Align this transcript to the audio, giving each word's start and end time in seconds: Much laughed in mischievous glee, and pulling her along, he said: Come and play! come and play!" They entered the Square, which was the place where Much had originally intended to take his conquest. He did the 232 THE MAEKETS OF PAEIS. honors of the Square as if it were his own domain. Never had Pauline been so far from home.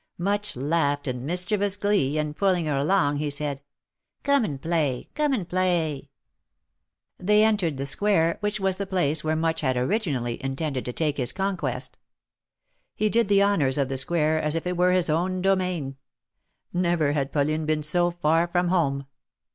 Much 0.17 0.55
laughed 0.55 1.07
in 1.07 1.27
mischievous 1.27 1.77
glee, 1.77 2.17
and 2.17 2.35
pulling 2.35 2.65
her 2.65 2.75
along, 2.75 3.17
he 3.17 3.29
said: 3.29 3.61
Come 4.23 4.43
and 4.43 4.59
play! 4.59 5.11
come 5.13 5.31
and 5.31 5.47
play!" 5.47 6.09
They 7.19 7.43
entered 7.43 7.77
the 7.77 7.85
Square, 7.85 8.37
which 8.39 8.59
was 8.59 8.77
the 8.77 8.87
place 8.87 9.23
where 9.23 9.35
Much 9.35 9.61
had 9.61 9.77
originally 9.77 10.43
intended 10.43 10.85
to 10.85 10.91
take 10.91 11.17
his 11.17 11.31
conquest. 11.31 11.99
He 12.95 13.09
did 13.11 13.27
the 13.27 13.41
232 13.41 13.45
THE 13.45 13.45
MAEKETS 13.45 13.77
OF 13.77 13.77
PAEIS. 13.77 13.77
honors 13.77 13.77
of 13.77 13.89
the 13.89 13.97
Square 13.97 14.41
as 14.41 14.55
if 14.55 14.65
it 14.65 14.75
were 14.77 14.91
his 14.91 15.09
own 15.11 15.39
domain. 15.39 15.97
Never 16.73 17.11
had 17.11 17.31
Pauline 17.31 17.67
been 17.67 17.83
so 17.83 18.09
far 18.09 18.47
from 18.47 18.69
home. 18.69 19.05